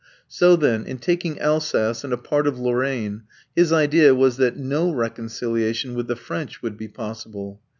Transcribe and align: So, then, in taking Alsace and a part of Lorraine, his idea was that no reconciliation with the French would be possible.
So, 0.27 0.55
then, 0.55 0.83
in 0.87 0.97
taking 0.97 1.37
Alsace 1.39 2.03
and 2.03 2.11
a 2.11 2.17
part 2.17 2.47
of 2.47 2.59
Lorraine, 2.59 3.21
his 3.55 3.71
idea 3.71 4.15
was 4.15 4.37
that 4.37 4.57
no 4.57 4.89
reconciliation 4.91 5.93
with 5.93 6.07
the 6.07 6.15
French 6.15 6.63
would 6.63 6.75
be 6.75 6.87
possible. 6.87 7.61